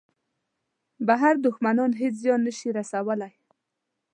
بهر 1.07 1.33
دوښمنان 1.45 1.91
هېڅ 2.01 2.13
زیان 2.23 2.41
نه 2.47 2.53
شي 2.57 2.69
رسولای. 2.79 3.33